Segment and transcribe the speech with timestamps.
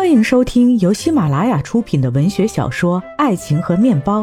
[0.00, 4.22] 欢迎收听由喜马拉雅出品的文学小说《爱情和面包》，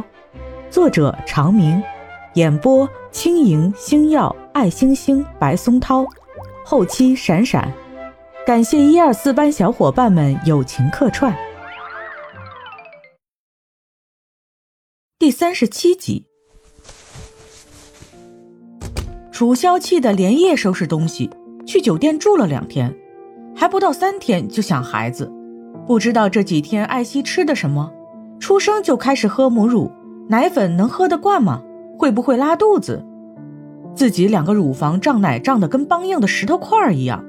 [0.72, 1.80] 作者长明，
[2.34, 6.04] 演播轻盈、星耀、爱星星、白松涛，
[6.66, 7.72] 后期闪闪，
[8.44, 11.32] 感谢一二四班小伙伴们友情客串。
[15.20, 16.26] 第三十七集，
[19.32, 21.30] 楚萧气得连夜收拾东西，
[21.68, 22.98] 去酒店住了两天，
[23.56, 25.32] 还不到三天就想孩子。
[25.88, 27.92] 不知道这几天艾希吃的什么，
[28.40, 29.90] 出生就开始喝母乳，
[30.28, 31.64] 奶粉能喝得惯吗？
[31.98, 33.04] 会不会拉肚子？
[33.96, 37.24] 自己两个乳房胀奶胀得跟梆硬的石头块儿一样，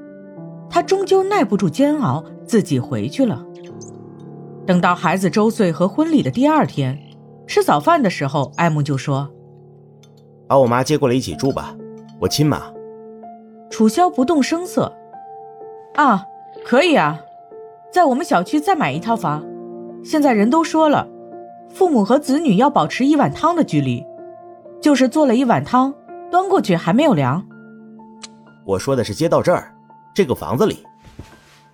[0.69, 3.43] 她终究耐不住煎熬，自己回去了。
[4.67, 6.99] 等到孩子周岁和婚礼的第二天，
[7.47, 9.29] 吃早饭的时候，艾木就说
[10.47, 11.73] ：“把我妈接过来一起住吧，
[12.19, 12.61] 我亲妈。”
[13.71, 14.93] 楚萧不动声色
[15.95, 16.25] ：“啊，
[16.65, 17.21] 可以啊。”
[17.91, 19.43] 在我们小区再买一套房，
[20.03, 21.07] 现在人都说了，
[21.69, 24.05] 父母和子女要保持一碗汤的距离，
[24.79, 25.93] 就是做了一碗汤，
[26.29, 27.43] 端过去还没有凉。
[28.65, 29.73] 我说的是接到这儿，
[30.13, 30.83] 这个房子里。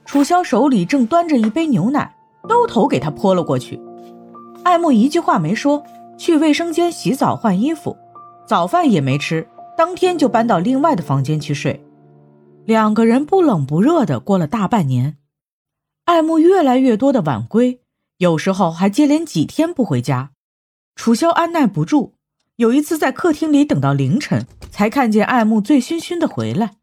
[0.05, 2.16] 楚萧手里正端着一杯牛奶，
[2.47, 3.81] 兜头给他泼了过去。
[4.63, 5.83] 爱慕一句话没说，
[6.17, 7.97] 去卫生间洗澡换衣服，
[8.47, 11.85] 早饭也没吃，当天就搬到另外的房间去睡。
[12.63, 15.17] 两个人不冷不热的过了大半年。
[16.06, 17.81] 爱慕越来越多的晚归，
[18.20, 20.30] 有时候还接连几天不回家。
[20.95, 22.14] 楚萧按耐不住，
[22.58, 26.75] 有一次在客厅里等到凌晨，才看见爱慕醉醺醺的回来。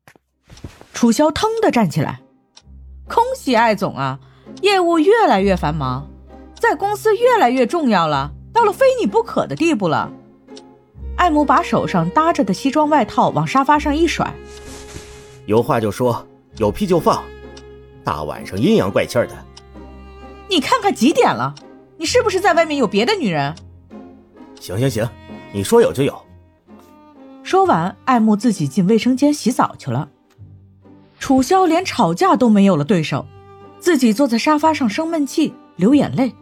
[0.92, 2.20] 楚萧腾的站起来
[3.08, 4.18] ：“恭喜艾总啊，
[4.60, 6.10] 业务越来越繁忙，
[6.58, 10.12] 在公司越来越重要了，到了非你不可的地步了。”
[11.16, 14.34] 艾慕把手上搭着的西装外套往沙发上一甩
[15.46, 16.26] ：“有话就说，
[16.56, 17.22] 有屁就放。”
[18.04, 19.30] 大晚上阴阳怪气的，
[20.48, 21.54] 你看看几点了？
[21.96, 23.54] 你是不是在外面有别的女人？
[24.60, 25.08] 行行行，
[25.52, 26.20] 你说有就有。
[27.44, 30.08] 说完，爱慕自己进卫生间洗澡去了。
[31.20, 33.24] 楚萧连吵架都没有了对手，
[33.78, 36.34] 自己坐在沙发上生闷气，流眼泪。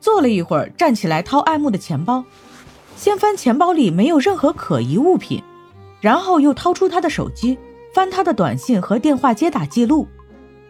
[0.00, 2.24] 坐了一会儿，站起来掏爱慕的钱包，
[2.96, 5.42] 先翻钱包里没有任何可疑物品，
[6.00, 7.58] 然后又掏出他的手机，
[7.92, 10.06] 翻他的短信和电话接打记录。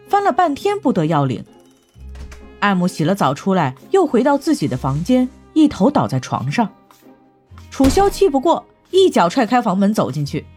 [0.09, 1.45] 翻了半天不得要领，
[2.59, 6.67] 艾姆洗了澡出来，又回到自己的房间，一头倒在床上。
[7.69, 10.47] 楚萧气不过，一脚踹开房门走进去。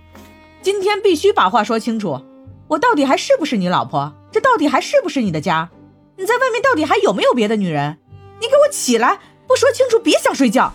[0.62, 2.18] 今天必须把话说清楚，
[2.66, 4.10] 我到底还是不是你老婆？
[4.32, 5.68] 这到底还是不是你的家？
[6.16, 7.98] 你在外面到底还有没有别的女人？
[8.40, 9.18] 你给我起来！
[9.46, 10.72] 不说清楚，别想睡觉。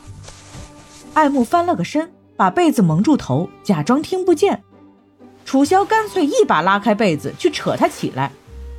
[1.15, 4.61] 艾木翻了个身，把被子蒙住头，假装听不见。
[5.45, 8.31] 楚萧干脆一把拉开被子，去扯他起来。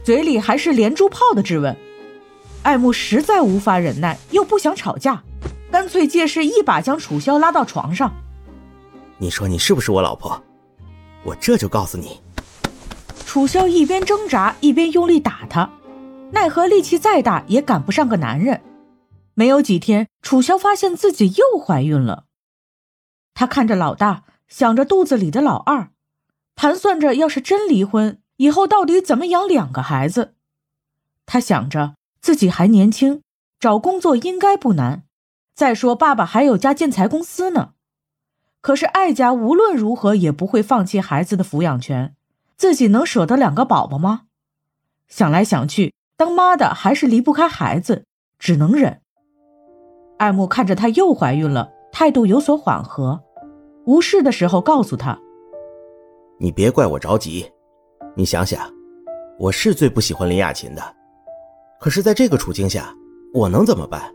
[0.09, 1.77] 嘴里还是连珠炮的质问，
[2.63, 5.23] 爱慕实在无法忍耐，又不想吵架，
[5.71, 8.11] 干脆借势一把将楚萧拉到床上。
[9.19, 10.43] 你说你是不是我老婆？
[11.25, 12.19] 我这就告诉你。
[13.27, 15.71] 楚萧一边挣扎一边用力打他，
[16.33, 18.63] 奈何力气再大也赶不上个男人。
[19.35, 22.25] 没有几天，楚萧发现自己又怀孕了。
[23.35, 25.91] 他看着老大，想着肚子里的老二，
[26.55, 28.23] 盘算着要是真离婚。
[28.39, 30.35] 以后到底怎么养两个孩子？
[31.27, 33.23] 他想着自己还年轻，
[33.61, 35.03] 找工作应该不难。
[35.55, 37.73] 再说爸爸还有家建材公司呢。
[38.61, 42.15] 可是艾家无论如何也不会放弃孩子的抚养权，
[42.57, 44.23] 自己能舍得两个宝宝吗？
[45.09, 48.05] 想来想去，当妈的还是离不开孩子，
[48.39, 49.01] 只能忍。
[50.19, 53.21] 艾木看着她又怀孕了，态度有所缓和，
[53.85, 55.19] 无事的时候告诉她
[56.39, 57.51] ：“你别怪我着急。”
[58.19, 58.69] 你想想，
[59.39, 60.83] 我是最不喜欢林雅琴的，
[61.79, 62.93] 可是在这个处境下，
[63.33, 64.13] 我能怎么办？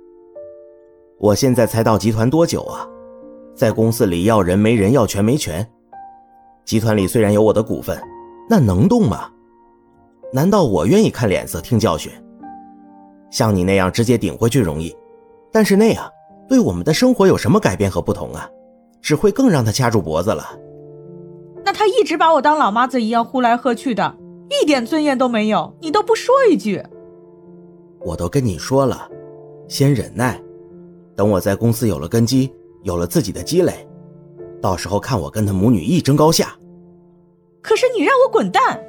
[1.20, 2.86] 我现在才到集团多久啊？
[3.56, 5.66] 在公司里要人没人，要权没权。
[6.66, 7.98] 集团里虽然有我的股份，
[8.50, 9.32] 那能动吗？
[10.34, 12.12] 难道我愿意看脸色、听教训？
[13.32, 14.94] 像你那样直接顶回去容易，
[15.50, 16.12] 但是那样
[16.50, 18.50] 对我们的生活有什么改变和不同啊？
[19.02, 20.44] 只会更让他掐住脖子了。
[21.66, 24.18] 那他一直把我当老妈子一样呼来喝去的，
[24.50, 25.76] 一点尊严都没有。
[25.82, 26.84] 你都不说一句，
[28.02, 29.10] 我都跟你说了，
[29.68, 30.42] 先忍耐，
[31.16, 33.88] 等我在公司有了根基，有了自己的积累，
[34.62, 36.54] 到时候看我跟他母女一争高下。
[37.62, 38.84] 可是你让我滚蛋！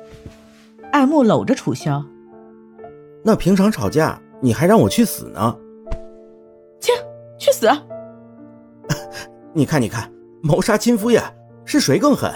[0.91, 2.05] 爱慕搂着楚萧，
[3.23, 5.57] 那平常吵架你还让我去死呢？
[6.81, 6.93] 切，
[7.39, 7.69] 去死！
[9.55, 10.13] 你看，你看，
[10.43, 11.33] 谋杀亲夫呀，
[11.65, 12.33] 是谁更狠？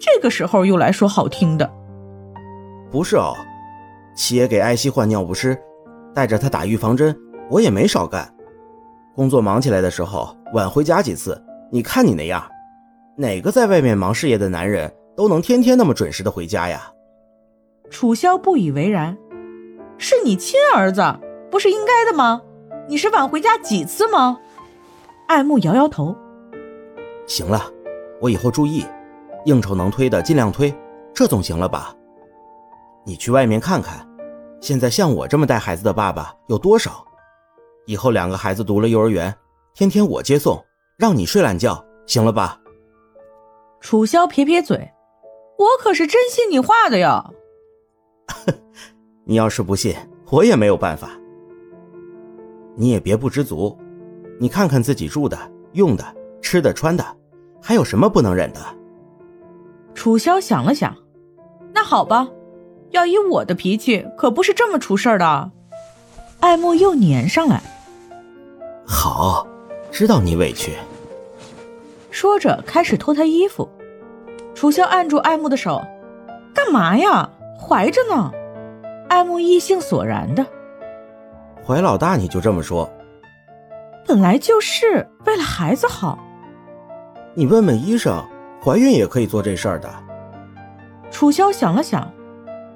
[0.00, 1.70] 这个时候又来说好听的，
[2.90, 3.34] 不是哦，
[4.14, 5.58] 七爷给艾希换尿不湿，
[6.14, 7.14] 带着她打预防针，
[7.50, 8.32] 我也没少干。
[9.14, 11.42] 工作忙起来的时候，晚回家几次。
[11.70, 12.42] 你看你那样，
[13.16, 16.90] 哪个在外面忙事业的男人都能天天那么准时的回家呀？
[17.90, 19.18] 楚萧不以为然，
[19.98, 21.02] 是你亲儿子，
[21.50, 22.40] 不是应该的吗？
[22.86, 24.38] 你是晚回家几次吗？
[25.26, 26.16] 爱慕摇摇头。
[27.26, 27.62] 行了，
[28.20, 28.84] 我以后注意，
[29.48, 30.72] 应酬能推的尽量推，
[31.14, 31.94] 这总行了吧？
[33.06, 34.06] 你去外面看看，
[34.60, 37.02] 现在像我这么带孩子的爸爸有多少？
[37.86, 39.34] 以后两个孩子读了幼儿园，
[39.72, 40.62] 天天我接送。
[40.98, 42.60] 让你睡懒觉，行了吧？
[43.80, 44.76] 楚萧撇撇嘴，
[45.56, 47.24] 我可是真信你话的呀。
[49.24, 49.94] 你要是不信，
[50.28, 51.08] 我也没有办法。
[52.74, 53.78] 你也别不知足，
[54.38, 55.38] 你看看自己住的、
[55.72, 56.04] 用的、
[56.42, 57.04] 吃的、穿的，
[57.62, 58.60] 还有什么不能忍的？
[59.98, 60.96] 楚萧想了想，
[61.74, 62.28] 那好吧，
[62.90, 65.50] 要以我的脾气，可不是这么出事的。
[66.38, 67.60] 爱慕又粘上来，
[68.86, 69.44] 好。
[69.90, 70.76] 知道你委屈，
[72.12, 73.68] 说着开始脱他衣服。
[74.54, 75.84] 楚萧按住爱慕的手，
[76.54, 77.28] 干嘛呀？
[77.58, 78.30] 怀着呢。
[79.08, 80.46] 爱慕意兴索然的，
[81.66, 82.88] 怀老大你就这么说？
[84.06, 86.16] 本来就是为了孩子好。
[87.34, 88.24] 你问问医生，
[88.68, 89.90] 怀孕也可以做这事儿的。
[91.10, 92.12] 楚萧想了想，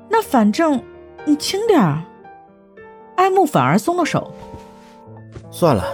[0.09, 0.83] 那反正
[1.27, 2.03] 你轻点儿。
[3.15, 4.33] 爱慕反而松了手，
[5.51, 5.85] 算了，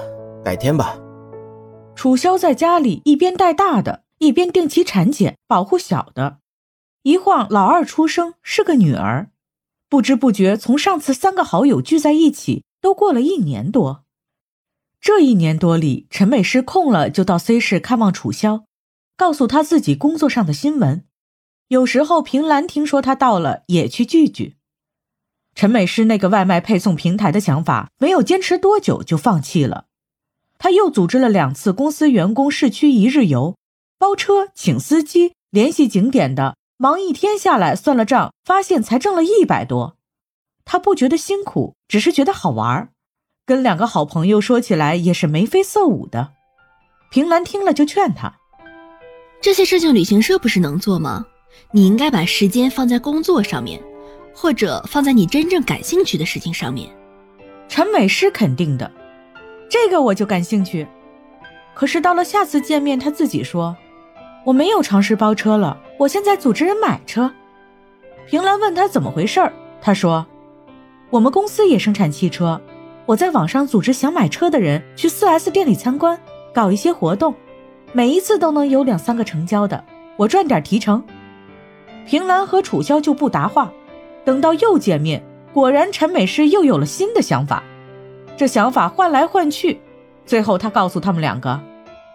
[0.45, 0.97] 改天吧。
[1.97, 6.39] 楚萧在家里一边带大的，一边定期产检保护小的。
[7.03, 9.31] 一晃老二出生，是个女儿。
[9.89, 14.05] 不知不觉，从上次三个好友聚在一起，都过了一年多。
[15.01, 18.67] 这一年多里，陈美诗空了就到 C 市看望楚萧，
[19.19, 21.05] 告诉他自己工作上的新闻。
[21.67, 24.57] 有时候平兰听说他到了，也去聚聚。
[25.57, 29.87] 陈美诗那个外卖配送平台的想法，没有坚持多久就放弃了。
[30.57, 33.57] 他又组织了两次公司员工市区一日游，
[33.99, 39.97] 包车、请司机、联系景点的，忙一天下来，算了账，发现才挣了一百多。
[40.65, 42.91] 他不觉得辛苦，只是觉得好玩
[43.45, 46.35] 跟两个好朋友说起来也是眉飞色舞的。
[47.11, 48.39] 平兰听了就劝他
[49.41, 51.25] ：“这些事情旅行社不是能做吗？
[51.71, 53.81] 你应该把时间放在工作上面，
[54.35, 56.89] 或者放在你真正感兴趣的事情上面。”
[57.69, 58.91] 陈美诗肯定的。
[59.69, 60.87] 这个我就感兴趣，
[61.75, 63.77] 可是到了下次见面，他自己说
[64.45, 67.33] 我没有尝试包车了，我现在组织人买车。
[68.27, 70.27] 平兰问他怎么回事儿，他说
[71.11, 72.61] 我们公司也生产汽车，
[73.07, 76.19] 我在网上组织想买车的人去 4S 店里参观，
[76.53, 77.35] 搞一些活动，
[77.93, 79.83] 每一次都能有两三个成交的，
[80.17, 81.03] 我赚点提成。
[82.07, 83.73] 平兰和楚萧就不答话，
[84.25, 87.63] 等到又见面，果然陈美诗又有了新的想法。
[88.37, 89.81] 这想法换来换去，
[90.25, 91.61] 最后他告诉他们两个：“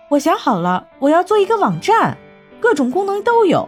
[0.10, 2.18] 我想好了，我要做一个网站，
[2.60, 3.68] 各种功能都有，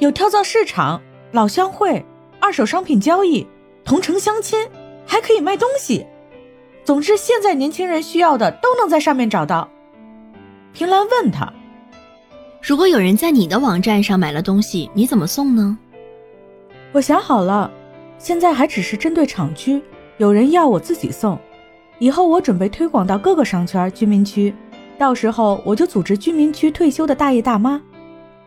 [0.00, 1.00] 有跳蚤市场、
[1.32, 2.04] 老乡会、
[2.40, 3.46] 二手商品交易、
[3.84, 4.68] 同城相亲，
[5.06, 6.06] 还可以卖东西。
[6.84, 9.68] 总之，现在年轻人需要的都能在上面找到。”
[10.74, 11.50] 平兰问他
[12.60, 15.78] ：“如果有人在你的网站上买了东西，你怎么送呢？”
[16.90, 17.70] 我想好了，
[18.18, 19.80] 现在还只是针对厂区，
[20.18, 21.38] 有人要我自己送。
[22.00, 24.52] 以后我准备推广到各个商圈、居民区，
[24.98, 27.80] 到时候我就组织居民区退休的大爷大妈，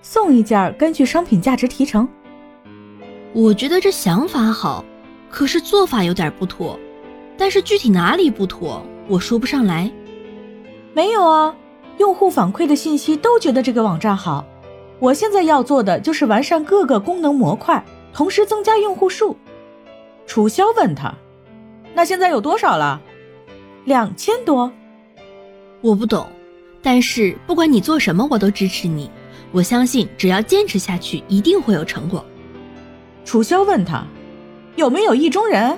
[0.02, 2.06] 送一件，根据商品价值提成。
[3.32, 4.84] 我觉得这想法好，
[5.30, 6.78] 可是做法有点不妥。
[7.38, 9.90] 但是具体哪里不妥，我说不上来。
[10.94, 11.56] 没有啊，
[11.98, 14.46] 用户反馈的信息都觉得这个网站好。
[15.00, 19.38] 我现在要做的就是完善各个功能模块，同时增加用户数。
[20.26, 21.14] 楚萧问他
[21.94, 23.02] ：“那现在有多少了？”
[23.86, 24.72] 两千多，
[25.82, 26.28] 我不懂，
[26.82, 29.10] 但是不管你做什么，我都支持你。
[29.52, 32.26] 我相信，只要坚持下去，一定会有成果。
[33.24, 34.04] 楚萧问他，
[34.76, 35.78] 有没有意中人？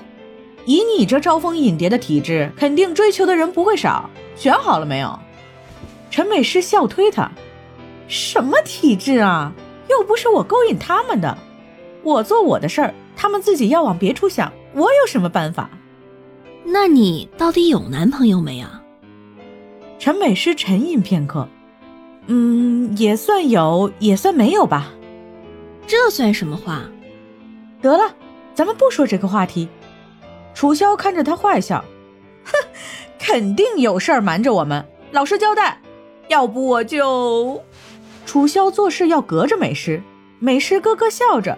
[0.65, 4.09] 以你这招蜂引蝶的体质，肯定追求的人不会少。
[4.35, 5.19] 选好了没有？
[6.10, 7.32] 陈美诗笑推他，
[8.08, 9.51] 什么体质啊？
[9.89, 11.38] 又不是我勾引他们的，
[12.04, 15.70] 我做我的事儿，他们自己要往别处想，我有什么办法？
[16.63, 18.84] 那你到底有男朋友没啊？
[19.98, 21.48] 陈美诗沉吟片刻，
[22.28, 24.94] 嗯，也算有，也算没有吧。
[25.88, 26.84] 这算什么话？
[27.82, 28.13] 得了，
[28.54, 29.68] 咱们不说这个话题。
[30.54, 31.84] 楚萧看着他坏笑，
[32.44, 32.54] 哼，
[33.18, 35.82] 肯定有事儿瞒着我们，老实交代。
[36.29, 37.62] 要不我就……
[38.25, 40.01] 楚萧做事要隔着美诗，
[40.39, 41.57] 美诗咯咯笑着，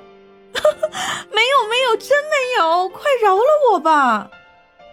[1.31, 4.31] 没有没有，真没有，快饶了我吧！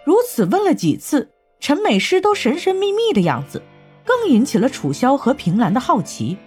[0.03, 3.61] 如此问了几次，陈美诗都神神秘秘的样子，
[4.03, 6.37] 更引起了楚萧和平兰的好奇。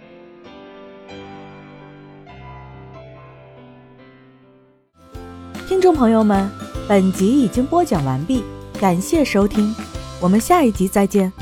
[5.67, 6.47] 听众朋友们，
[6.87, 8.43] 本集已经播讲完毕，
[8.79, 9.73] 感谢收听，
[10.21, 11.33] 我们下一集再见。